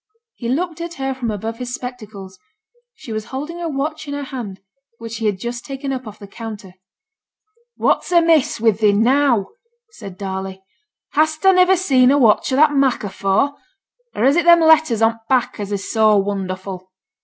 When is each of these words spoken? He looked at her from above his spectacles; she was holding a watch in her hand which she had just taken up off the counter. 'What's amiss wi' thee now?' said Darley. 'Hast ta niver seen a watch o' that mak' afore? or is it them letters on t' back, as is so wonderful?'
He 0.33 0.49
looked 0.49 0.81
at 0.81 0.95
her 0.95 1.13
from 1.13 1.29
above 1.29 1.59
his 1.59 1.75
spectacles; 1.75 2.39
she 2.95 3.13
was 3.13 3.25
holding 3.25 3.61
a 3.61 3.69
watch 3.69 4.07
in 4.07 4.15
her 4.15 4.23
hand 4.23 4.59
which 4.97 5.11
she 5.13 5.27
had 5.27 5.37
just 5.37 5.63
taken 5.63 5.91
up 5.93 6.07
off 6.07 6.17
the 6.17 6.25
counter. 6.25 6.73
'What's 7.75 8.11
amiss 8.11 8.59
wi' 8.59 8.71
thee 8.71 8.93
now?' 8.93 9.49
said 9.91 10.17
Darley. 10.17 10.63
'Hast 11.11 11.43
ta 11.43 11.51
niver 11.51 11.75
seen 11.77 12.09
a 12.09 12.17
watch 12.17 12.51
o' 12.51 12.55
that 12.55 12.73
mak' 12.73 13.03
afore? 13.03 13.53
or 14.15 14.23
is 14.23 14.35
it 14.35 14.45
them 14.45 14.61
letters 14.61 15.03
on 15.03 15.11
t' 15.13 15.19
back, 15.29 15.59
as 15.59 15.71
is 15.71 15.91
so 15.91 16.17
wonderful?' 16.17 16.89